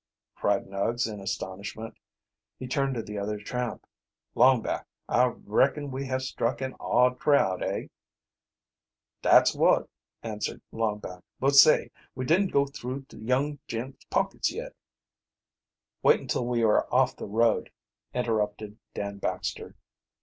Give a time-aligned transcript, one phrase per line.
[0.33, 1.95] cried Nuggs, in astonishment.
[2.57, 3.85] He turned to the other tramp.
[4.35, 7.91] "Longback, I reckon we have struck an odd crowd, hey?"
[9.21, 9.87] "Dat's wot,"
[10.23, 11.21] answered Longback.
[11.39, 14.73] "But say, we didn't go through de young gent's pockets yet."
[16.01, 17.69] "Wait until we are off the road,"
[18.11, 19.75] interrupted Dan Baxter.